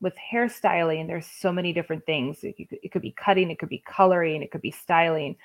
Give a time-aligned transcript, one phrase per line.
[0.00, 2.44] with hairstyling, there's so many different things.
[2.44, 5.36] It, it could be cutting, it could be coloring, it could be styling.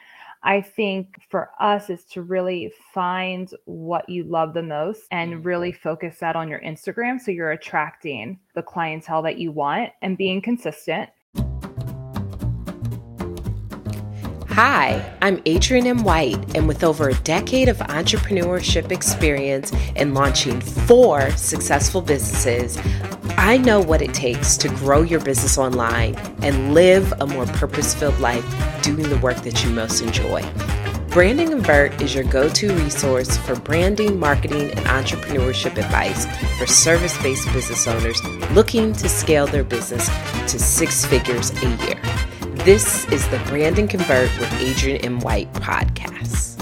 [0.44, 5.72] I think for us is to really find what you love the most and really
[5.72, 5.82] mm-hmm.
[5.82, 10.42] focus that on your Instagram so you're attracting the clientele that you want and being
[10.42, 11.10] consistent.
[14.50, 16.04] Hi, I'm Adrienne M.
[16.04, 22.78] White, and with over a decade of entrepreneurship experience in launching four successful businesses,
[23.44, 27.94] I know what it takes to grow your business online and live a more purpose
[27.94, 28.46] filled life
[28.82, 30.42] doing the work that you most enjoy.
[31.10, 36.26] Brand and Convert is your go to resource for branding, marketing, and entrepreneurship advice
[36.58, 40.08] for service based business owners looking to scale their business
[40.50, 42.02] to six figures a year.
[42.64, 45.20] This is the Brand and Convert with Adrienne M.
[45.20, 46.53] White podcast.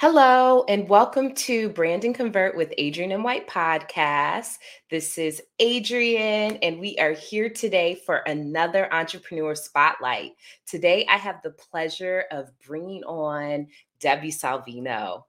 [0.00, 3.22] Hello, and welcome to Brand and Convert with Adrienne M.
[3.22, 4.56] White podcast.
[4.88, 10.32] This is Adrienne, and we are here today for another entrepreneur spotlight.
[10.66, 13.66] Today, I have the pleasure of bringing on
[13.98, 15.24] Debbe Salvino.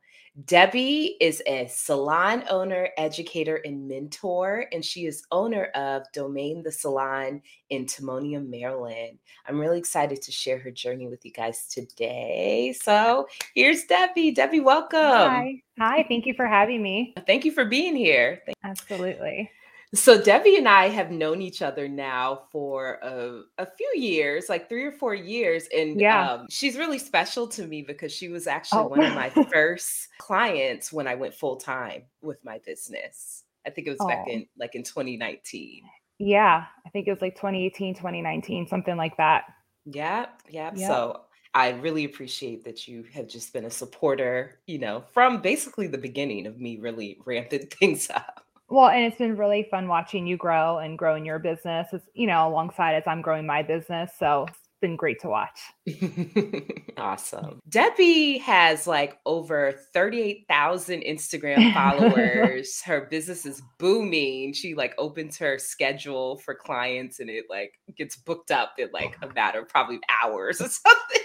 [0.46, 6.72] Debbe is a salon owner, educator, and mentor, and she is owner of Domain the
[6.72, 9.20] Salon in Timonium, Maryland.
[9.46, 12.74] I'm really excited to share her journey with you guys today.
[12.82, 14.34] So here's Debbe.
[14.34, 15.00] Debbe, welcome.
[15.00, 15.62] Hi.
[15.78, 16.06] Hi.
[16.08, 17.14] Thank you for having me.
[17.28, 18.42] Thank you for being here.
[18.46, 19.52] Thank- Absolutely.
[19.94, 24.70] So Debbe and I have known each other now for a, a few years, like
[24.70, 28.48] three or four years, and yeah, um, she's really special to me because she was
[28.48, 28.88] actually oh.
[28.88, 33.44] one of my first clients when I went full time with my business.
[33.68, 34.08] I think it was oh.
[34.08, 35.84] back in like in 2019.
[36.20, 39.44] Yeah, I think it was like 2018, 2019, something like that.
[39.86, 40.72] Yeah, yeah.
[40.74, 40.88] Yep.
[40.88, 41.22] So
[41.54, 45.98] I really appreciate that you have just been a supporter, you know, from basically the
[45.98, 48.46] beginning of me really ramping things up.
[48.72, 52.26] Well, and it's been really fun watching you grow and growing your business, as, you
[52.26, 54.12] know, alongside as I'm growing my business.
[54.18, 55.60] So it's been great to watch.
[56.98, 57.60] awesome.
[57.68, 62.82] Debbe has like over 38,000 Instagram followers.
[62.84, 64.54] her business is booming.
[64.54, 69.18] She like opens her schedule for clients and it like gets booked up in like
[69.22, 71.22] a matter of probably hours or something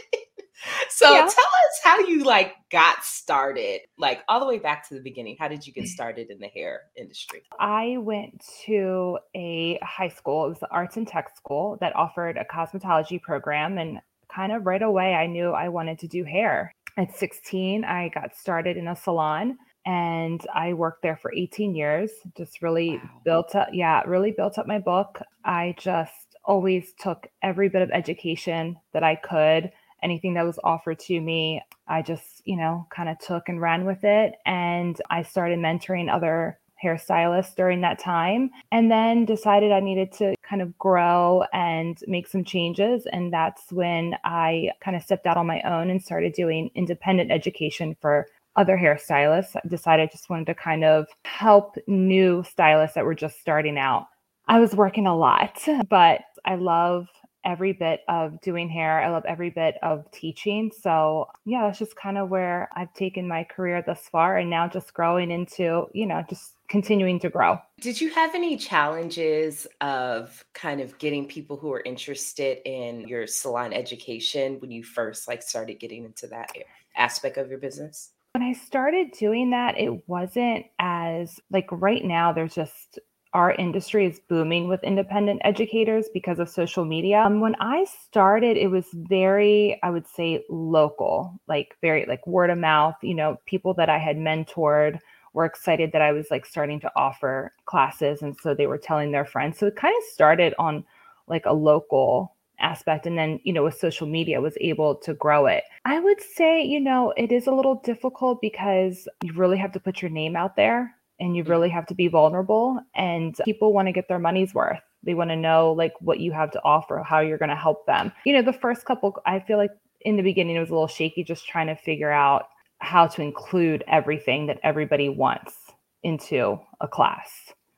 [0.88, 1.20] so yeah.
[1.20, 5.36] tell us how you like got started like all the way back to the beginning
[5.38, 5.88] how did you get mm.
[5.88, 10.96] started in the hair industry i went to a high school it was the arts
[10.96, 13.98] and tech school that offered a cosmetology program and
[14.34, 18.34] kind of right away i knew i wanted to do hair at 16 i got
[18.34, 19.56] started in a salon
[19.86, 22.10] and I worked there for 18 years.
[22.36, 23.10] Just really wow.
[23.24, 25.20] built up, yeah, really built up my book.
[25.44, 29.70] I just always took every bit of education that I could
[30.06, 33.84] anything that was offered to me, I just, you know, kind of took and ran
[33.84, 34.34] with it.
[34.46, 40.34] And I started mentoring other hairstylists during that time and then decided I needed to
[40.48, 43.06] kind of grow and make some changes.
[43.12, 47.32] And that's when I kind of stepped out on my own and started doing independent
[47.32, 49.56] education for other hairstylists.
[49.56, 53.78] I decided I just wanted to kind of help new stylists that were just starting
[53.78, 54.06] out.
[54.48, 57.08] I was working a lot, but I love
[57.46, 59.00] every bit of doing hair.
[59.00, 60.70] I love every bit of teaching.
[60.78, 64.68] So, yeah, that's just kind of where I've taken my career thus far and now
[64.68, 67.58] just growing into, you know, just continuing to grow.
[67.80, 73.26] Did you have any challenges of kind of getting people who are interested in your
[73.28, 76.50] salon education when you first like started getting into that
[76.96, 78.10] aspect of your business?
[78.32, 82.98] When I started doing that, it wasn't as like right now there's just
[83.36, 87.18] our industry is booming with independent educators because of social media.
[87.18, 92.48] Um, when I started, it was very, I would say, local, like very like word
[92.48, 92.94] of mouth.
[93.02, 95.00] You know, people that I had mentored
[95.34, 98.22] were excited that I was like starting to offer classes.
[98.22, 99.58] And so they were telling their friends.
[99.58, 100.82] So it kind of started on
[101.28, 105.44] like a local aspect and then you know with social media was able to grow
[105.44, 109.72] it i would say you know it is a little difficult because you really have
[109.72, 111.48] to put your name out there and you mm.
[111.48, 114.80] really have to be vulnerable and people want to get their money's worth.
[115.02, 117.86] They want to know like what you have to offer how you're going to help
[117.86, 118.12] them.
[118.24, 119.70] You know the first couple i feel like
[120.02, 122.48] in the beginning it was a little shaky just trying to figure out
[122.78, 125.54] how to include everything that everybody wants
[126.02, 127.30] into a class.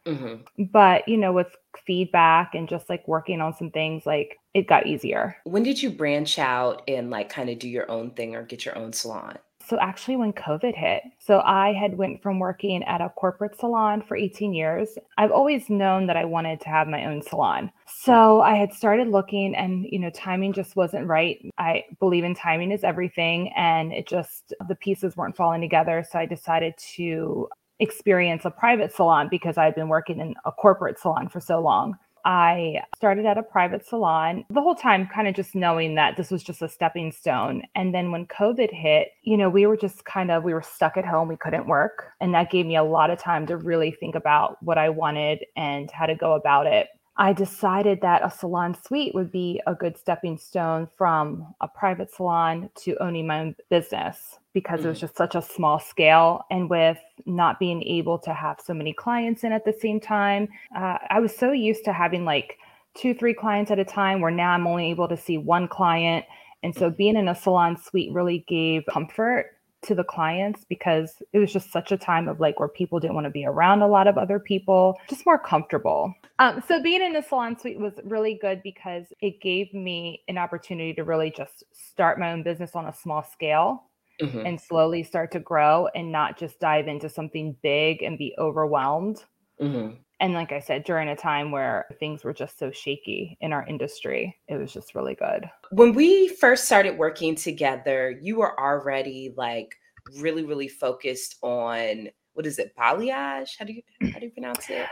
[0.06, 0.64] Mm-hmm.
[0.72, 1.54] but you know with
[1.84, 5.36] feedback and just like working on some things like it got easier.
[5.44, 8.64] When did you branch out and like kind of do your own thing or get
[8.64, 9.36] your own salon
[9.68, 14.02] so actually when covid hit so i had went from working at a corporate salon
[14.02, 14.98] for 18 years.
[15.16, 17.70] I've always known that i wanted to have my own salon.
[17.86, 21.38] So i had started looking and you know timing just wasn't right.
[21.58, 26.04] I believe in timing is everything and it just the pieces weren't falling together.
[26.08, 27.48] So i decided to
[27.80, 31.96] experience a private salon because i'd been working in a corporate salon for so long
[32.24, 36.30] I started at a private salon the whole time, kind of just knowing that this
[36.30, 37.62] was just a stepping stone.
[37.74, 40.96] And then when COVID hit, you know, we were just kind of, we were stuck
[40.96, 41.28] at home.
[41.28, 42.12] We couldn't work.
[42.20, 45.44] And that gave me a lot of time to really think about what I wanted
[45.56, 46.88] and how to go about it.
[47.20, 52.14] I decided that a salon suite would be a good stepping stone from a private
[52.14, 54.86] salon to owning my own business because mm-hmm.
[54.86, 55.02] it was mm.
[55.02, 56.44] just such a small scale.
[56.48, 60.48] And with not being able to have so many clients in at the same time,
[60.76, 62.56] uh, I was so used to having like
[62.94, 66.24] two, three clients at a time, where now I'm only able to see one client.
[66.62, 71.38] And so being in a salon suite really gave comfort to the clients because it
[71.38, 73.86] was just such a time of like where people didn't want to be around a
[73.86, 76.12] lot of other people, just more comfortable.
[76.38, 80.38] Um, so being in the salon suite was really good because it gave me an
[80.38, 83.84] opportunity to really just start my own business on a small scale
[84.20, 84.46] mm-hmm.
[84.46, 89.22] and slowly start to grow and not just dive into something big and be overwhelmed.
[89.60, 89.94] Mm-hmm.
[90.20, 93.64] And like I said, during a time where things were just so shaky in our
[93.66, 95.48] industry, it was just really good.
[95.70, 99.76] When we first started working together, you were already like
[100.16, 103.50] really, really focused on what is it, balayage?
[103.58, 103.82] How do you
[104.12, 104.86] how do you pronounce it?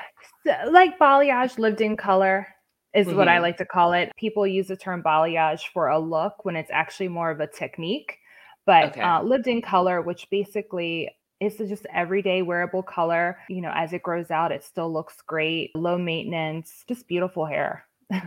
[0.45, 2.49] So, like balayage lived in color
[2.93, 3.17] is mm-hmm.
[3.17, 3.43] what I mm-hmm.
[3.43, 4.11] like to call it.
[4.17, 8.19] People use the term balayage for a look when it's actually more of a technique.
[8.65, 9.01] But okay.
[9.01, 11.09] uh, lived in color, which basically
[11.41, 13.39] it's just everyday wearable color.
[13.49, 17.87] You know, as it grows out, it still looks great, low maintenance, just beautiful hair.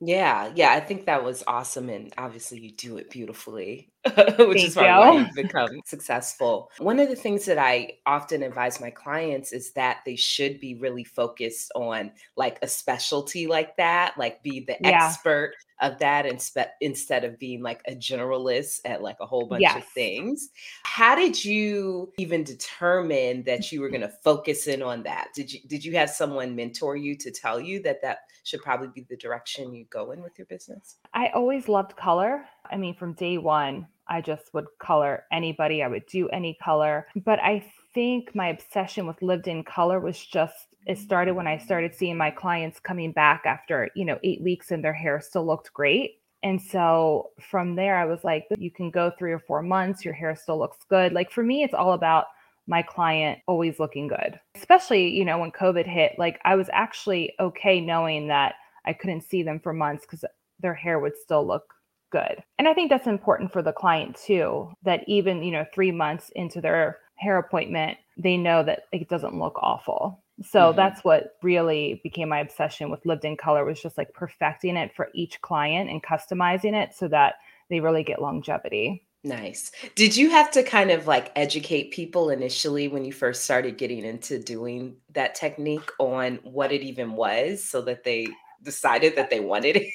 [0.00, 1.88] Yeah, yeah, I think that was awesome.
[1.88, 3.88] And obviously, you do it beautifully,
[4.38, 6.70] which is why you've become successful.
[6.78, 10.74] One of the things that I often advise my clients is that they should be
[10.74, 15.06] really focused on like a specialty like that, like be the yeah.
[15.06, 19.62] expert of that inspe- instead of being like a generalist at like a whole bunch
[19.62, 19.76] yes.
[19.76, 20.50] of things.
[20.84, 24.00] How did you even determine that you were mm-hmm.
[24.00, 25.28] going to focus in on that?
[25.34, 28.88] Did you did you have someone mentor you to tell you that that should probably
[28.88, 30.96] be the direction you go in with your business?
[31.12, 32.44] I always loved color.
[32.70, 35.82] I mean, from day one, I just would color anybody.
[35.82, 37.06] I would do any color.
[37.24, 40.54] But I think my obsession with lived in color was just
[40.86, 44.70] it started when I started seeing my clients coming back after, you know, 8 weeks
[44.70, 46.20] and their hair still looked great.
[46.42, 50.14] And so from there I was like you can go 3 or 4 months, your
[50.14, 51.12] hair still looks good.
[51.12, 52.26] Like for me it's all about
[52.68, 54.38] my client always looking good.
[54.54, 58.54] Especially, you know, when COVID hit, like I was actually okay knowing that
[58.84, 60.24] I couldn't see them for months cuz
[60.60, 61.74] their hair would still look
[62.10, 62.42] good.
[62.58, 66.30] And I think that's important for the client too, that even, you know, 3 months
[66.36, 70.22] into their hair appointment, they know that it doesn't look awful.
[70.42, 70.76] So mm-hmm.
[70.76, 74.94] that's what really became my obsession with lived in color was just like perfecting it
[74.94, 77.36] for each client and customizing it so that
[77.70, 79.06] they really get longevity.
[79.24, 79.72] Nice.
[79.96, 84.04] Did you have to kind of like educate people initially when you first started getting
[84.04, 88.28] into doing that technique on what it even was so that they
[88.62, 89.92] decided that they wanted it?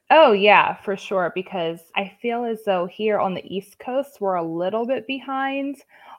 [0.10, 1.30] oh, yeah, for sure.
[1.34, 5.76] Because I feel as though here on the East Coast, we're a little bit behind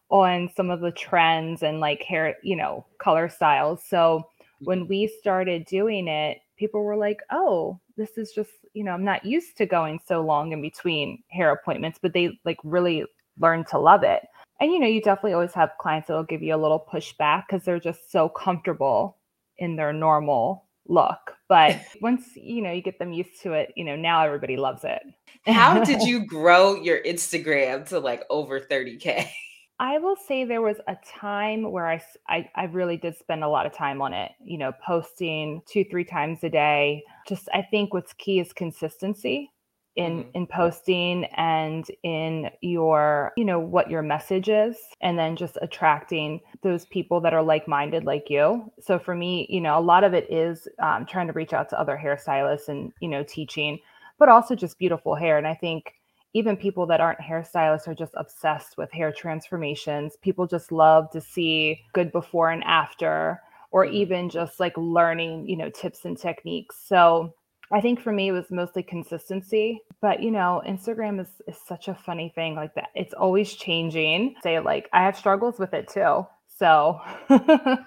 [0.10, 3.84] on some of the trends and like hair, you know, color styles.
[3.88, 4.24] So
[4.60, 4.90] when mm-hmm.
[4.90, 9.26] we started doing it, people were like, oh, this is just, you know, I'm not
[9.26, 13.06] used to going so long in between hair appointments, but they like really
[13.40, 14.22] learned to love it.
[14.62, 17.44] And, you know, you definitely always have clients that will give you a little pushback
[17.48, 19.18] because they're just so comfortable
[19.58, 21.36] in their normal look.
[21.50, 24.84] But once, you know, you get them used to it, you know, now everybody loves
[24.84, 25.02] it.
[25.46, 29.30] How did you grow your Instagram to like over 30K?
[29.80, 33.50] I will say there was a time where I, I, I really did spend a
[33.50, 37.04] lot of time on it, you know, posting two, three times a day.
[37.28, 39.52] Just, I think what's key is consistency
[39.96, 40.30] in mm-hmm.
[40.34, 46.42] in posting and in your you know what your message is and then just attracting
[46.64, 50.14] those people that are like-minded like you so for me you know a lot of
[50.14, 53.80] it is um, trying to reach out to other hairstylists and you know teaching
[54.20, 55.94] but also just beautiful hair and i think
[56.36, 60.18] even people that aren't hairstylists are just obsessed with hair transformations.
[60.22, 63.96] People just love to see good before and after, or mm-hmm.
[63.96, 66.76] even just like learning, you know, tips and techniques.
[66.86, 67.34] So
[67.72, 69.80] I think for me it was mostly consistency.
[70.02, 72.90] But you know, Instagram is is such a funny thing like that.
[72.96, 74.36] It's always changing.
[74.44, 76.28] Say like I have struggles with it too.
[76.60, 77.00] So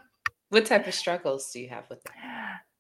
[0.49, 2.13] what type of struggles do you have with it?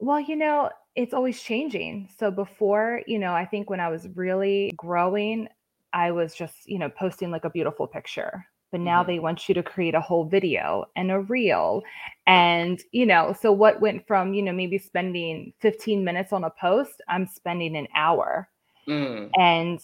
[0.01, 2.09] Well, you know, it's always changing.
[2.19, 5.49] So before, you know, I think when I was really growing,
[5.93, 8.45] I was just, you know, posting like a beautiful picture.
[8.71, 9.11] But now mm-hmm.
[9.11, 11.83] they want you to create a whole video and a reel.
[12.27, 16.51] And, you know, so what went from, you know, maybe spending 15 minutes on a
[16.51, 18.49] post, I'm spending an hour.
[18.87, 19.31] Mm.
[19.39, 19.81] And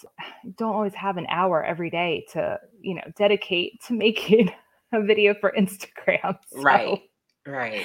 [0.57, 4.53] don't always have an hour every day to, you know, dedicate to making
[4.93, 6.39] a video for Instagram.
[6.51, 6.63] So.
[6.63, 7.01] Right.
[7.47, 7.85] Right.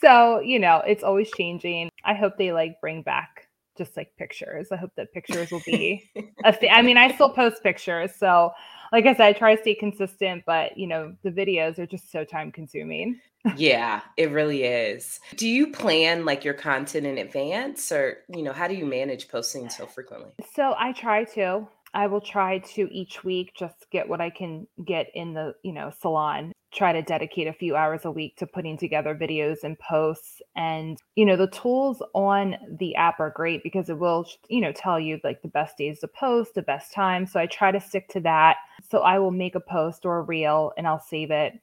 [0.00, 1.90] so, you know, it's always changing.
[2.04, 3.48] I hope they like bring back
[3.80, 4.68] just like pictures.
[4.70, 6.06] I hope that pictures will be
[6.44, 6.68] a thing.
[6.70, 8.14] I mean, I still post pictures.
[8.14, 8.52] So,
[8.92, 12.12] like I said, I try to stay consistent, but you know, the videos are just
[12.12, 13.18] so time consuming.
[13.56, 15.18] yeah, it really is.
[15.36, 19.28] Do you plan like your content in advance or, you know, how do you manage
[19.28, 20.32] posting so frequently?
[20.54, 21.66] So, I try to.
[21.92, 25.72] I will try to each week just get what I can get in the, you
[25.72, 26.52] know, salon.
[26.72, 30.40] Try to dedicate a few hours a week to putting together videos and posts.
[30.54, 34.70] And, you know, the tools on the app are great because it will, you know,
[34.70, 37.26] tell you like the best days to post, the best time.
[37.26, 38.58] So I try to stick to that.
[38.88, 41.54] So I will make a post or a reel and I'll save it.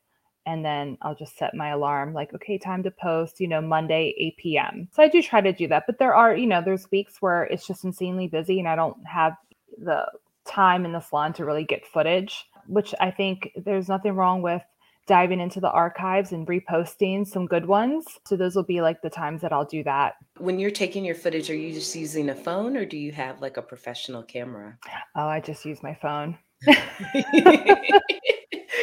[0.46, 4.14] And then I'll just set my alarm like, okay, time to post, you know, Monday,
[4.18, 4.88] 8 p.m.
[4.94, 5.84] So I do try to do that.
[5.88, 8.96] But there are, you know, there's weeks where it's just insanely busy and I don't
[9.06, 9.34] have
[9.78, 10.06] the
[10.46, 14.64] time in the salon to really get footage, which I think there's nothing wrong with
[15.08, 18.06] diving into the archives and reposting some good ones.
[18.26, 20.16] So those will be like the times that I'll do that.
[20.38, 23.42] When you're taking your footage, are you just using a phone or do you have
[23.42, 24.78] like a professional camera?
[25.16, 26.38] Oh, I just use my phone.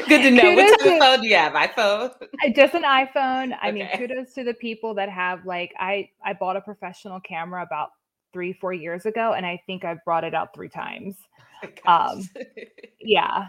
[0.08, 0.42] Good to know.
[0.42, 1.52] Kudos what type of phone do you have?
[1.52, 2.12] iPhone?
[2.54, 3.56] Just an iPhone.
[3.60, 3.72] I okay.
[3.72, 7.90] mean, kudos to the people that have like I I bought a professional camera about
[8.34, 11.16] three, four years ago, and I think I've brought it out three times.
[11.86, 12.28] Um,
[13.00, 13.46] yeah.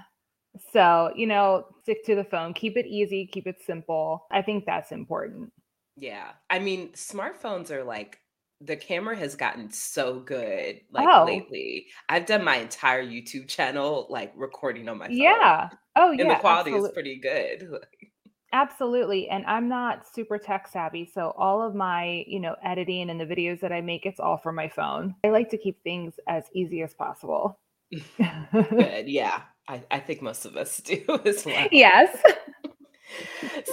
[0.72, 4.25] So, you know, stick to the phone, keep it easy, keep it simple.
[4.32, 5.51] I think that's important.
[5.98, 6.32] Yeah.
[6.50, 8.20] I mean, smartphones are like
[8.62, 11.25] the camera has gotten so good like oh.
[11.25, 11.88] lately.
[12.08, 15.18] I've done my entire YouTube channel like recording on my phone.
[15.18, 15.70] Yeah.
[15.98, 16.22] Oh yeah.
[16.22, 16.89] And the quality absolutely.
[16.89, 17.70] is pretty good.
[18.56, 19.28] Absolutely.
[19.28, 21.12] And I'm not super tech savvy.
[21.14, 24.38] So all of my, you know, editing and the videos that I make, it's all
[24.38, 25.14] from my phone.
[25.26, 27.60] I like to keep things as easy as possible.
[27.92, 29.10] Good.
[29.10, 29.42] Yeah.
[29.68, 31.68] I, I think most of us do as well.
[31.70, 32.18] Yes.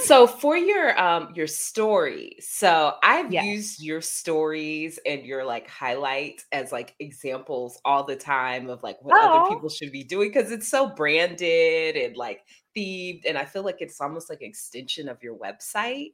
[0.03, 3.45] so for your um your story so i've yes.
[3.47, 8.99] used your stories and your like highlights as like examples all the time of like
[9.01, 9.41] what oh.
[9.41, 12.43] other people should be doing because it's so branded and like
[12.77, 16.13] themed and i feel like it's almost like an extension of your website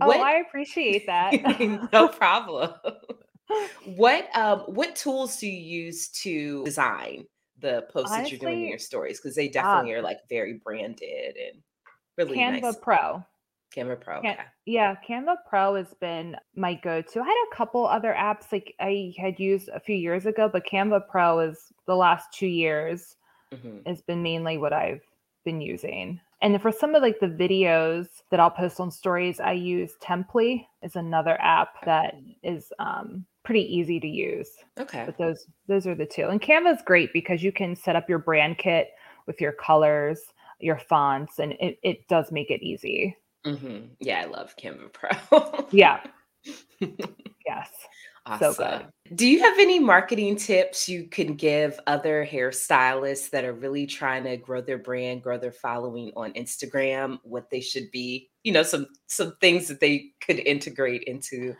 [0.00, 0.20] oh what...
[0.20, 1.32] i appreciate that
[1.92, 2.70] no problem
[3.84, 7.24] what um what tools do you use to design
[7.58, 10.02] the posts Honestly, that you're doing in your stories because they uh definitely uh, are
[10.02, 11.62] like very branded and
[12.16, 12.76] really Canva nice.
[12.80, 13.24] Pro.
[13.74, 14.20] Canva Pro.
[14.20, 17.20] Can- yeah, Canva Pro has been my go-to.
[17.20, 20.66] I had a couple other apps like I had used a few years ago, but
[20.66, 23.16] Canva Pro is the last two years
[23.54, 23.78] mm-hmm.
[23.86, 25.02] has been mainly what I've
[25.44, 26.20] been using.
[26.42, 30.66] And for some of like the videos that I'll post on stories, I use Temply
[30.82, 34.50] is another app that is um, pretty easy to use.
[34.78, 35.04] Okay.
[35.04, 36.26] But those those are the two.
[36.28, 38.88] And Canva is great because you can set up your brand kit
[39.26, 40.20] with your colors,
[40.60, 43.16] your fonts, and it, it does make it easy.
[43.44, 43.86] Mm-hmm.
[44.00, 45.66] Yeah, I love Canva Pro.
[45.70, 46.00] yeah.
[46.80, 47.70] yes.
[48.26, 48.54] Awesome.
[48.54, 49.16] So good.
[49.16, 54.24] Do you have any marketing tips you can give other hairstylists that are really trying
[54.24, 58.62] to grow their brand, grow their following on Instagram, what they should be, you know,
[58.62, 61.54] some some things that they could integrate into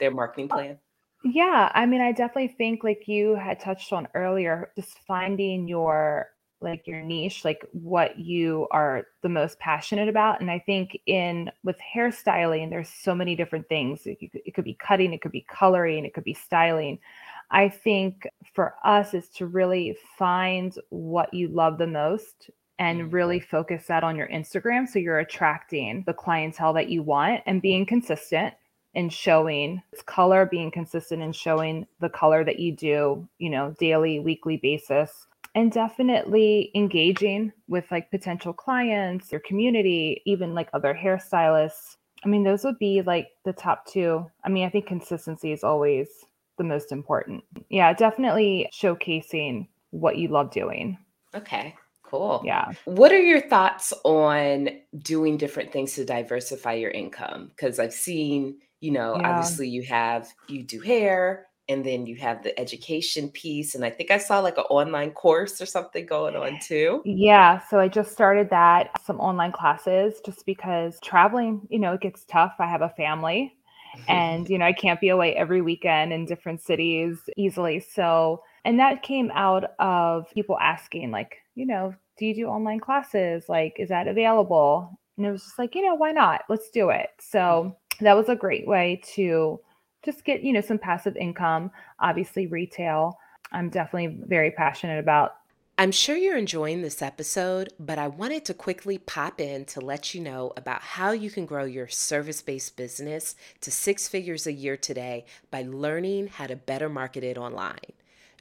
[0.00, 0.78] their marketing uh, plan?
[1.24, 6.28] Yeah, I mean, I definitely think like you had touched on earlier, just finding your
[6.64, 10.40] like your niche, like what you are the most passionate about.
[10.40, 14.06] And I think in with hairstyling, there's so many different things.
[14.06, 16.98] It, it could be cutting, it could be coloring, it could be styling.
[17.50, 23.12] I think for us is to really find what you love the most and mm.
[23.12, 27.62] really focus that on your Instagram so you're attracting the clientele that you want and
[27.62, 28.54] being consistent
[28.94, 33.74] in showing its color, being consistent in showing the color that you do, you know,
[33.78, 40.98] daily, weekly basis and definitely engaging with like potential clients, your community, even like other
[41.00, 41.96] hairstylists.
[42.24, 44.26] I mean, those would be like the top two.
[44.44, 46.08] I mean, I think consistency is always
[46.58, 47.44] the most important.
[47.68, 50.98] Yeah, definitely showcasing what you love doing.
[51.34, 52.42] Okay, cool.
[52.44, 52.72] Yeah.
[52.84, 57.50] What are your thoughts on doing different things to diversify your income?
[57.50, 59.30] Because I've seen, you know, yeah.
[59.30, 63.90] obviously you have, you do hair, and then you have the education piece and i
[63.90, 67.02] think i saw like an online course or something going on too.
[67.04, 72.00] Yeah so i just started that some online classes just because traveling you know it
[72.00, 72.54] gets tough.
[72.58, 73.56] I have a family
[73.96, 74.10] mm-hmm.
[74.10, 78.78] and you know i can't be away every weekend in different cities easily so and
[78.78, 83.44] that came out of people asking like you know do you do online classes?
[83.48, 84.98] Like is that available?
[85.16, 86.42] And it was just like you know why not?
[86.48, 87.10] Let's do it.
[87.18, 88.04] So mm-hmm.
[88.04, 89.60] that was a great way to
[90.04, 91.70] just get, you know, some passive income,
[92.00, 93.18] obviously retail.
[93.52, 95.36] I'm definitely very passionate about
[95.76, 100.14] I'm sure you're enjoying this episode, but I wanted to quickly pop in to let
[100.14, 104.52] you know about how you can grow your service based business to six figures a
[104.52, 107.92] year today by learning how to better market it online.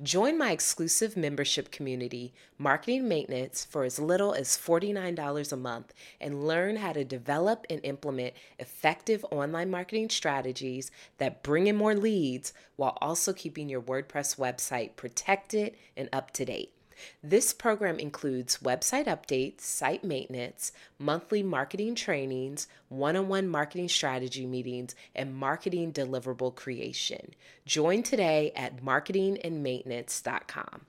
[0.04, 6.46] Join my exclusive membership community, Marketing Maintenance, for as little as $49 a month and
[6.46, 12.52] learn how to develop and implement effective online marketing strategies that bring in more leads
[12.76, 16.74] while also keeping your WordPress website protected and up to date.
[17.24, 24.46] This program includes website updates, site maintenance, monthly marketing trainings, one on one marketing strategy
[24.46, 27.32] meetings, and marketing deliverable creation.
[27.66, 30.82] Join today at marketingandmaintenance.com.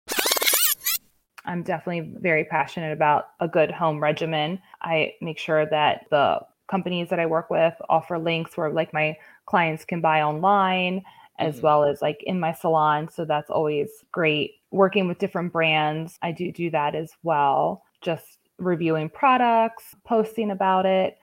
[1.47, 4.61] I'm definitely very passionate about a good home regimen.
[4.81, 9.19] I make sure that the companies that I work with offer links where like my
[9.47, 11.03] clients can buy online
[11.39, 11.67] as mm-hmm.
[11.67, 13.09] well as like in my salon.
[13.09, 14.55] So that's always great.
[14.71, 17.83] Working with different brands, I do do that as well.
[18.01, 21.19] Just reviewing products, posting about it.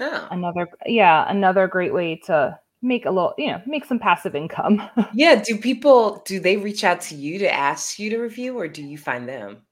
[0.00, 0.28] Oh.
[0.30, 4.82] Another, yeah, another great way to make a little, you know, make some passive income.
[5.14, 5.42] yeah.
[5.42, 8.82] Do people, do they reach out to you to ask you to review or do
[8.82, 9.62] you find them?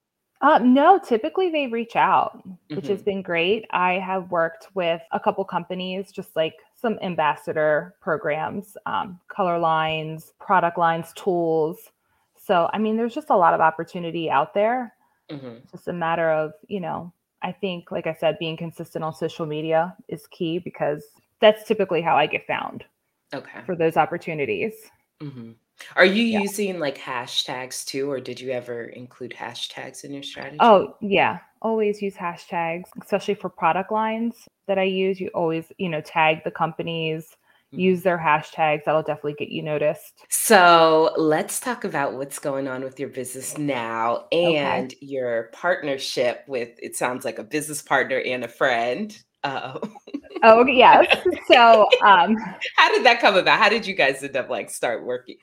[0.42, 2.88] Uh, no, typically they reach out, which mm-hmm.
[2.88, 3.64] has been great.
[3.70, 10.32] I have worked with a couple companies, just like some ambassador programs, um, color lines,
[10.40, 11.78] product lines, tools.
[12.36, 14.92] So, I mean, there's just a lot of opportunity out there.
[15.30, 15.58] Mm-hmm.
[15.62, 19.14] It's just a matter of, you know, I think, like I said, being consistent on
[19.14, 21.04] social media is key because
[21.40, 22.84] that's typically how I get found.
[23.32, 23.60] Okay.
[23.64, 24.74] For those opportunities.
[25.22, 25.52] Mm-hmm.
[25.96, 26.40] Are you yeah.
[26.40, 30.58] using like hashtags too, or did you ever include hashtags in your strategy?
[30.60, 31.38] Oh, yeah.
[31.60, 35.20] Always use hashtags, especially for product lines that I use.
[35.20, 37.36] You always, you know, tag the companies,
[37.72, 37.80] mm-hmm.
[37.80, 38.84] use their hashtags.
[38.84, 40.24] That'll definitely get you noticed.
[40.28, 44.96] So let's talk about what's going on with your business now and okay.
[45.00, 49.16] your partnership with, it sounds like a business partner and a friend.
[49.44, 49.80] Oh,
[50.44, 51.06] okay, yes.
[51.48, 52.36] So, um,
[52.76, 53.58] how did that come about?
[53.58, 55.36] How did you guys end up like start working?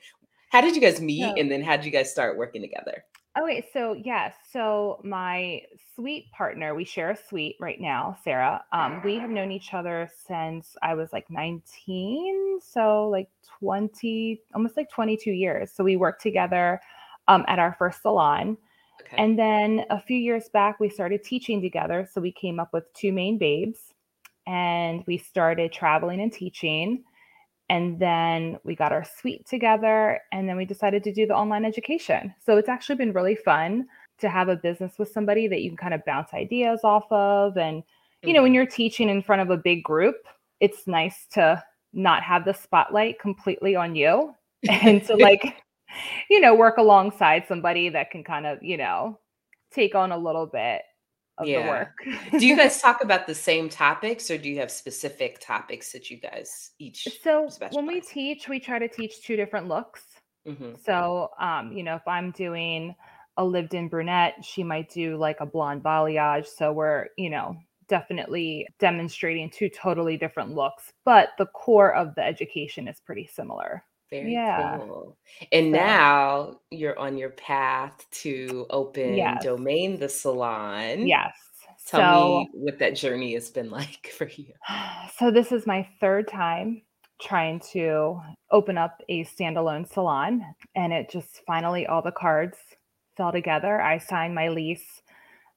[0.50, 3.04] How did you guys meet, so, and then how did you guys start working together?
[3.40, 5.62] Okay, so yeah, so my
[5.94, 8.64] suite partner, we share a suite right now, Sarah.
[8.72, 13.28] Um, we have known each other since I was like 19, so like
[13.60, 15.70] 20, almost like 22 years.
[15.72, 16.80] So we worked together
[17.28, 18.56] um, at our first salon.
[19.02, 19.22] Okay.
[19.22, 22.08] And then a few years back, we started teaching together.
[22.12, 23.94] So we came up with two main babes
[24.48, 27.04] and we started traveling and teaching
[27.70, 31.64] and then we got our suite together and then we decided to do the online
[31.64, 32.34] education.
[32.44, 33.86] So it's actually been really fun
[34.18, 37.56] to have a business with somebody that you can kind of bounce ideas off of.
[37.56, 37.82] And
[38.22, 38.56] you know when mm-hmm.
[38.56, 40.16] you're teaching in front of a big group
[40.60, 44.34] it's nice to not have the spotlight completely on you
[44.68, 45.62] and to like
[46.28, 49.18] you know work alongside somebody that can kind of you know
[49.72, 50.82] take on a little bit
[51.40, 51.62] of yeah.
[51.62, 52.38] the work.
[52.38, 56.10] do you guys talk about the same topics or do you have specific topics that
[56.10, 60.02] you guys each So when we teach, we try to teach two different looks.
[60.46, 60.72] Mm-hmm.
[60.84, 62.94] So um, you know, if I'm doing
[63.36, 66.46] a lived in brunette, she might do like a blonde balayage.
[66.46, 67.56] So we're, you know,
[67.88, 73.82] definitely demonstrating two totally different looks, but the core of the education is pretty similar.
[74.10, 74.78] Very yeah.
[74.78, 75.16] cool.
[75.52, 79.44] And so, now you're on your path to open yes.
[79.44, 81.06] Domain the Salon.
[81.06, 81.34] Yes.
[81.86, 84.52] Tell so, me what that journey has been like for you.
[85.18, 86.82] So this is my third time
[87.20, 88.18] trying to
[88.50, 90.42] open up a standalone salon
[90.74, 92.56] and it just finally all the cards
[93.16, 93.80] fell together.
[93.82, 95.02] I signed my lease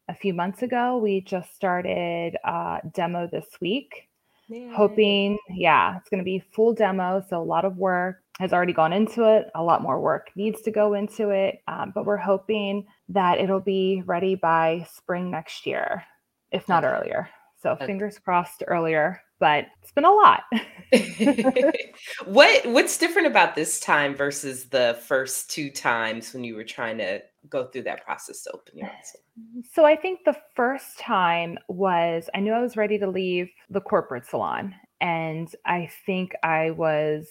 [0.09, 0.97] a few months ago.
[0.97, 4.09] We just started uh, demo this week.
[4.49, 4.69] Yay.
[4.75, 7.23] Hoping, yeah, it's going to be full demo.
[7.29, 9.49] So a lot of work, has already gone into it.
[9.55, 13.59] A lot more work needs to go into it, um, but we're hoping that it'll
[13.59, 16.03] be ready by spring next year,
[16.51, 16.93] if not okay.
[16.93, 17.29] earlier.
[17.61, 17.85] So okay.
[17.85, 20.43] fingers crossed earlier, but it's been a lot.
[22.25, 26.97] what what's different about this time versus the first two times when you were trying
[26.97, 31.57] to go through that process to open your own So I think the first time
[31.69, 36.71] was I knew I was ready to leave the corporate salon and I think I
[36.71, 37.27] was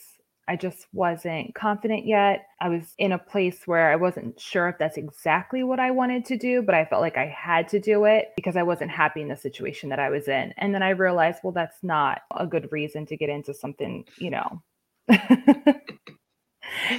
[0.52, 2.48] I just wasn't confident yet.
[2.60, 6.26] I was in a place where I wasn't sure if that's exactly what I wanted
[6.26, 9.22] to do, but I felt like I had to do it because I wasn't happy
[9.22, 10.52] in the situation that I was in.
[10.58, 14.28] And then I realized, well, that's not a good reason to get into something, you
[14.28, 14.62] know.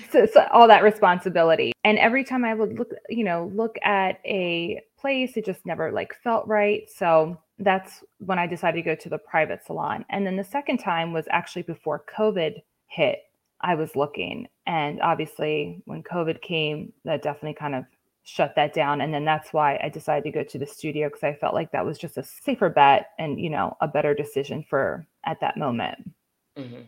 [0.10, 1.74] so, so all that responsibility.
[1.84, 5.92] And every time I would look, you know, look at a place, it just never
[5.92, 6.90] like felt right.
[6.90, 10.06] So that's when I decided to go to the private salon.
[10.10, 13.20] And then the second time was actually before COVID hit
[13.64, 14.48] I was looking.
[14.68, 17.86] And obviously, when COVID came, that definitely kind of
[18.24, 19.02] shut that down.
[19.02, 21.72] And then that's why I decided to go to the studio because I felt like
[21.72, 25.58] that was just a safer bet and, you know, a better decision for at that
[25.58, 26.12] moment.
[26.58, 26.84] Mm-hmm.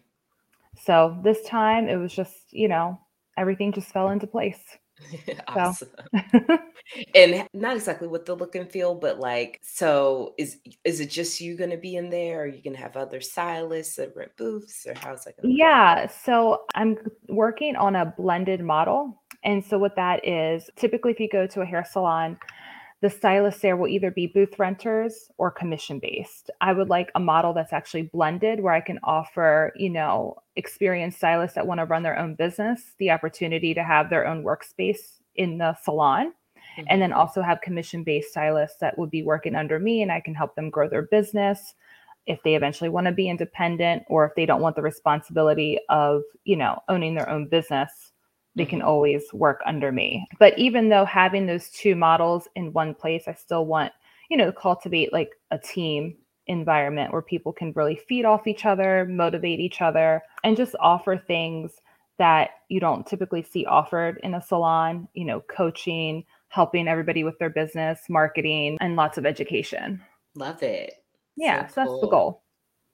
[0.78, 3.00] So this time it was just, you know,
[3.38, 4.60] everything just fell into place.
[5.48, 5.90] awesome.
[7.16, 11.42] and not exactly what the look and feel, but like, so is is it just
[11.42, 12.44] you going to be in there?
[12.44, 15.36] Are you going to have other stylists at rent booths, or how's that?
[15.44, 21.20] Yeah, so I'm working on a blended model, and so what that is, typically, if
[21.20, 22.38] you go to a hair salon,
[23.06, 26.50] the stylists there will either be booth renters or commission based.
[26.60, 31.20] I would like a model that's actually blended where I can offer, you know, experienced
[31.20, 35.20] stylists that want to run their own business the opportunity to have their own workspace
[35.36, 36.34] in the salon.
[36.80, 36.86] Mm-hmm.
[36.88, 37.20] And then mm-hmm.
[37.20, 40.56] also have commission based stylists that would be working under me and I can help
[40.56, 41.76] them grow their business
[42.26, 46.24] if they eventually want to be independent or if they don't want the responsibility of,
[46.44, 48.14] you know, owning their own business
[48.56, 50.26] they can always work under me.
[50.40, 53.92] But even though having those two models in one place, I still want,
[54.30, 56.16] you know, cultivate like a team
[56.48, 61.18] environment where people can really feed off each other, motivate each other, and just offer
[61.18, 61.72] things
[62.18, 67.38] that you don't typically see offered in a salon, you know, coaching, helping everybody with
[67.40, 70.02] their business, marketing, and lots of education.
[70.36, 70.94] Love it.
[71.36, 72.45] Yeah, so, so that's the goal.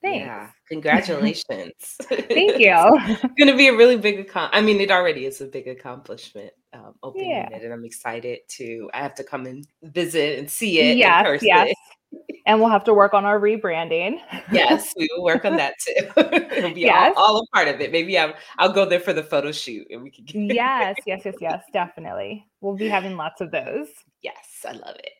[0.02, 0.26] Thanks.
[0.26, 0.50] Yeah.
[0.68, 1.72] Congratulations.
[2.02, 2.74] Thank you.
[2.74, 4.54] it's going to be a really big accomplishment.
[4.54, 7.48] I mean, it already is a big accomplishment um, opening yeah.
[7.50, 8.90] it, and I'm excited to.
[8.92, 10.96] I have to come and visit and see it.
[10.96, 11.74] Yes, yes.
[12.44, 14.18] And we'll have to work on our rebranding.
[14.50, 16.08] yes, we will work on that too.
[16.56, 17.14] It'll be yes.
[17.16, 17.92] all, all, a part of it.
[17.92, 20.24] Maybe I'll, I'll go there for the photo shoot and we can.
[20.24, 22.44] Get yes, yes, yes, yes, definitely.
[22.60, 23.88] We'll be having lots of those.
[24.22, 25.12] Yes, I love it.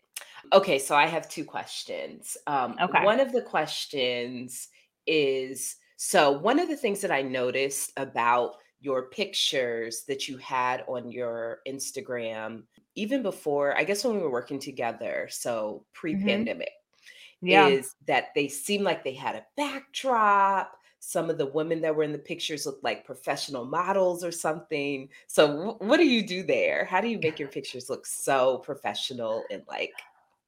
[0.53, 2.37] Okay, so I have two questions.
[2.47, 3.05] Um, okay.
[3.05, 4.69] One of the questions
[5.07, 10.85] is so one of the things that I noticed about your pictures that you had
[10.89, 12.65] on your Instagram,
[12.97, 17.47] even before, I guess when we were working together, so pre pandemic, mm-hmm.
[17.47, 17.69] yeah.
[17.69, 20.77] is that they seemed like they had a backdrop.
[20.99, 25.09] Some of the women that were in the pictures looked like professional models or something.
[25.29, 26.85] So, w- what do you do there?
[26.85, 29.93] How do you make your pictures look so professional and like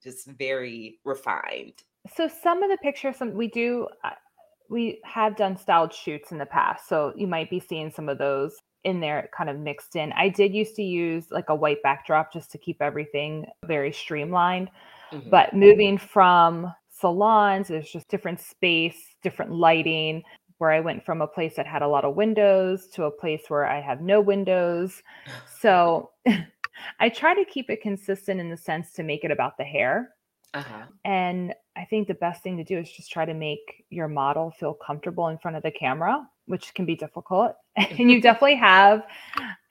[0.04, 1.82] just very refined?
[2.14, 3.88] So, some of the pictures, some we do.
[4.04, 4.10] Uh,
[4.68, 6.88] we have done styled shoots in the past.
[6.88, 10.12] So you might be seeing some of those in there kind of mixed in.
[10.12, 14.70] I did used to use like a white backdrop just to keep everything very streamlined.
[15.12, 15.30] Mm-hmm.
[15.30, 20.22] But moving from salons, there's just different space, different lighting,
[20.58, 23.42] where I went from a place that had a lot of windows to a place
[23.48, 25.02] where I have no windows.
[25.60, 26.10] So
[27.00, 30.10] I try to keep it consistent in the sense to make it about the hair.
[30.54, 30.84] Uh-huh.
[31.04, 34.52] And I think the best thing to do is just try to make your model
[34.52, 37.54] feel comfortable in front of the camera, which can be difficult.
[37.76, 39.02] and you definitely have,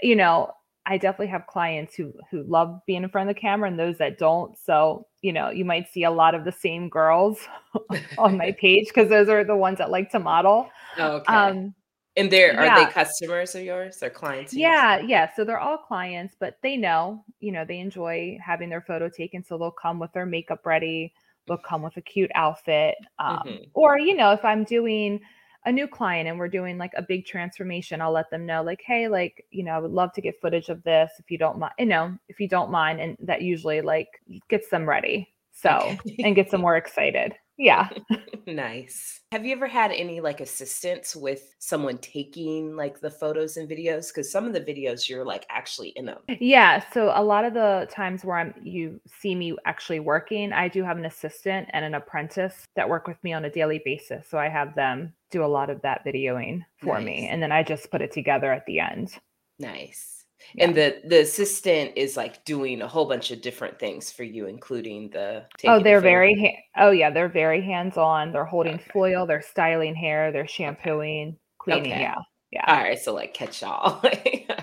[0.02, 0.52] you know,
[0.86, 3.98] I definitely have clients who who love being in front of the camera and those
[4.00, 4.58] that don't.
[4.58, 7.40] So, you know, you might see a lot of the same girls
[8.18, 10.70] on my page because those are the ones that like to model.
[11.00, 11.34] okay.
[11.34, 11.74] Um,
[12.16, 14.54] and they're are they customers of yours or clients?
[14.54, 15.30] Yeah, yeah.
[15.36, 19.44] So they're all clients, but they know, you know, they enjoy having their photo taken.
[19.44, 21.14] So they'll come with their makeup ready,
[21.48, 22.96] they'll come with a cute outfit.
[23.20, 23.64] Um, mm-hmm.
[23.74, 25.22] Or, you know, if I'm doing
[25.66, 28.82] a new client and we're doing like a big transformation, I'll let them know, like,
[28.86, 31.58] hey, like, you know, I would love to get footage of this if you don't
[31.58, 33.00] mind, you know, if you don't mind.
[33.00, 34.10] And that usually like
[34.50, 35.34] gets them ready.
[35.52, 36.16] So, okay.
[36.24, 37.34] and gets them more excited.
[37.58, 37.90] Yeah.
[38.48, 39.22] nice.
[39.32, 44.08] Have you ever had any like assistance with someone taking like the photos and videos?
[44.10, 46.20] Because some of the videos you're like actually in them.
[46.40, 46.84] Yeah.
[46.94, 50.84] So a lot of the times where I'm you see me actually working, I do
[50.84, 54.28] have an assistant and an apprentice that work with me on a daily basis.
[54.28, 57.06] So I have them do a lot of that videoing for nice.
[57.06, 57.28] me.
[57.28, 59.18] And then I just put it together at the end.
[59.60, 60.23] Nice.
[60.56, 60.66] Yeah.
[60.66, 64.48] And the the assistant is like doing a whole bunch of different things for you,
[64.48, 65.46] including the.
[65.66, 66.36] Oh, they're very.
[66.36, 68.32] Ha- oh yeah, they're very hands on.
[68.32, 68.92] They're holding okay.
[68.94, 69.26] foil.
[69.26, 70.32] They're styling hair.
[70.32, 71.38] They're shampooing, okay.
[71.60, 71.92] cleaning.
[71.94, 72.02] Okay.
[72.02, 72.16] Yeah,
[72.52, 72.66] yeah.
[72.68, 74.04] All right, so like catch all.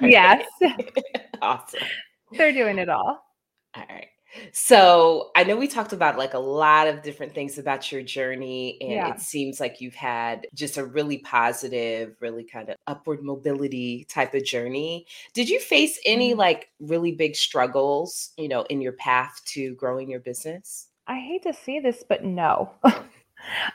[0.00, 0.46] yes.
[1.42, 1.80] awesome.
[2.32, 3.24] They're doing it all.
[3.76, 4.06] All right.
[4.52, 8.78] So I know we talked about like a lot of different things about your journey,
[8.80, 9.14] and yeah.
[9.14, 14.34] it seems like you've had just a really positive, really kind of upward mobility type
[14.34, 15.06] of journey.
[15.34, 16.38] Did you face any mm-hmm.
[16.38, 20.88] like really big struggles, you know, in your path to growing your business?
[21.06, 22.70] I hate to say this, but no.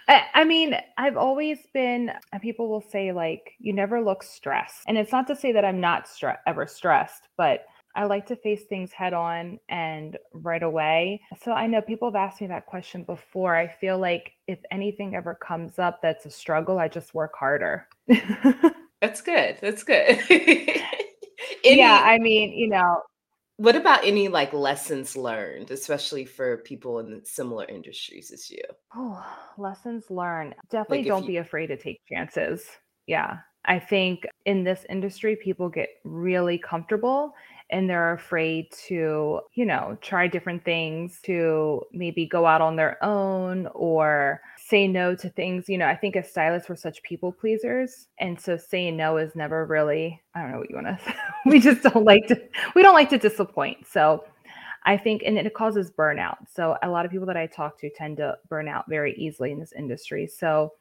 [0.08, 4.84] I, I, mean, I've always been, people will say, like, you never look stressed.
[4.88, 8.36] And it's not to say that I'm not stre- ever stressed, but I like to
[8.36, 11.22] face things head on and right away.
[11.44, 13.56] So I know people have asked me that question before.
[13.56, 17.88] I feel like if anything ever comes up that's a struggle, I just work harder.
[19.02, 19.58] that's good.
[19.62, 20.20] That's good.
[21.64, 23.02] Any- yeah, I mean, you know,
[23.58, 28.62] What about any like lessons learned, especially for people in similar industries as you?
[28.94, 29.26] Oh,
[29.58, 30.56] lessons learned.
[30.70, 32.66] Definitely like don't you- be afraid to take chances.
[33.08, 33.38] Yeah.
[33.68, 37.34] I think in this industry, people get really comfortable
[37.72, 43.04] and they're afraid to, you know, try different things, to maybe go out on their
[43.04, 45.68] own or say no to things.
[45.68, 48.08] You know, I think as stylists, we're such people pleasers.
[48.20, 51.60] And so saying no is never really, I don't know what you want to we
[51.60, 52.40] just don't like to,
[52.76, 53.88] we don't like to disappoint.
[53.88, 54.24] So
[54.86, 56.38] I think, and it causes burnout.
[56.54, 59.52] So a lot of people that I talk to tend to burn out very easily
[59.52, 60.28] in this industry.
[60.28, 60.74] So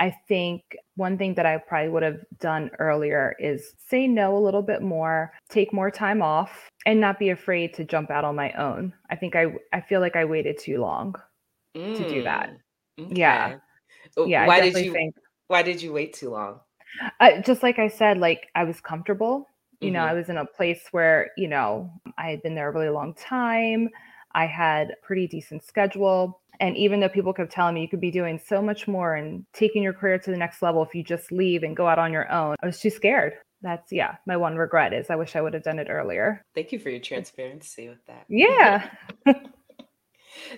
[0.00, 0.62] I think
[0.96, 4.80] one thing that I probably would have done earlier is say no a little bit
[4.80, 8.94] more, take more time off, and not be afraid to jump out on my own.
[9.10, 11.14] I think I I feel like I waited too long
[11.76, 12.50] mm, to do that.
[12.98, 13.20] Mm, okay.
[13.20, 13.56] Yeah,
[14.26, 14.46] yeah.
[14.46, 14.92] Why did you?
[14.92, 15.14] Think,
[15.48, 16.60] why did you wait too long?
[17.20, 19.46] Uh, just like I said, like I was comfortable.
[19.80, 19.94] You mm-hmm.
[19.94, 22.88] know, I was in a place where you know I had been there a really
[22.88, 23.90] long time.
[24.32, 26.40] I had a pretty decent schedule.
[26.60, 29.46] And even though people kept telling me you could be doing so much more and
[29.54, 32.12] taking your career to the next level if you just leave and go out on
[32.12, 33.34] your own, I was too scared.
[33.62, 36.44] That's, yeah, my one regret is I wish I would have done it earlier.
[36.54, 38.24] Thank you for your transparency with that.
[38.28, 38.90] Yeah.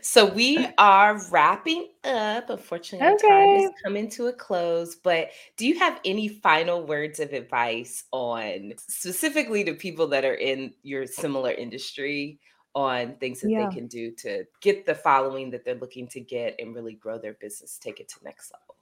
[0.01, 2.51] so we are wrapping up.
[2.51, 3.29] Unfortunately, okay.
[3.29, 4.95] time is coming to a close.
[4.97, 10.35] But do you have any final words of advice on specifically to people that are
[10.35, 12.39] in your similar industry
[12.75, 13.69] on things that yeah.
[13.69, 17.19] they can do to get the following that they're looking to get and really grow
[17.19, 18.77] their business, take it to next level?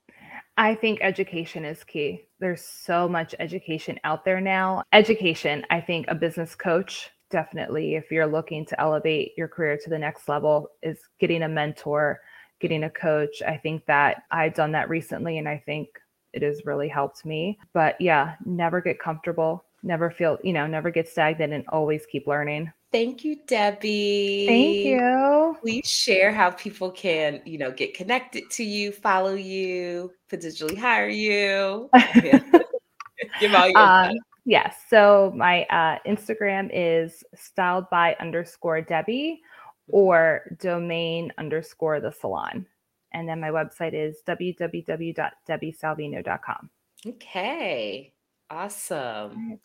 [0.57, 2.25] I think education is key.
[2.39, 4.83] There's so much education out there now.
[4.93, 9.89] Education, I think a business coach definitely if you're looking to elevate your career to
[9.89, 12.19] the next level is getting a mentor,
[12.59, 13.41] getting a coach.
[13.41, 15.87] I think that I've done that recently and I think
[16.33, 17.57] it has really helped me.
[17.73, 22.27] But yeah, never get comfortable, never feel, you know, never get stagnant and always keep
[22.27, 22.71] learning.
[22.91, 24.47] Thank you, Debbe.
[24.47, 25.55] Thank you.
[25.61, 31.07] Please share how people can, you know, get connected to you, follow you, potentially hire
[31.07, 31.89] you.
[33.39, 34.11] Give all your um,
[34.45, 34.75] Yes.
[34.89, 39.41] So my uh, Instagram is styled by underscore Debbie
[39.87, 42.65] or domain underscore the salon.
[43.13, 46.69] And then my website is www.debbiesalvino.com.
[47.07, 48.13] Okay.
[48.49, 49.59] Awesome.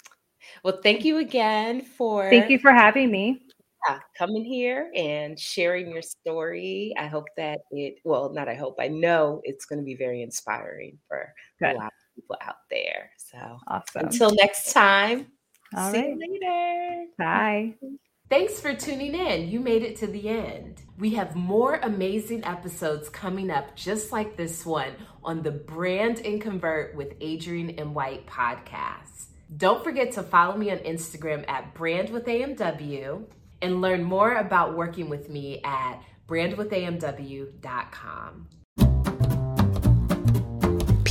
[0.63, 3.43] Well, thank you again for Thank you for having me.
[3.89, 6.93] Yeah, coming here and sharing your story.
[6.99, 10.23] I hope that it well, not I hope, I know it's going to be very
[10.23, 11.77] inspiring for Good.
[11.77, 13.11] a lot of people out there.
[13.17, 14.07] So awesome.
[14.07, 15.27] Until next time.
[15.77, 16.17] All see right.
[16.17, 17.07] you later.
[17.19, 17.75] Bye.
[18.29, 19.49] Thanks for tuning in.
[19.49, 20.83] You made it to the end.
[20.99, 26.41] We have more amazing episodes coming up just like this one on the Brand and
[26.41, 27.95] Convert with Adrienne M.
[27.95, 29.27] White podcast.
[29.55, 33.27] Don't forget to follow me on Instagram at brandwithamw
[33.63, 38.49] and learn more about working with me at brandwithamw.com.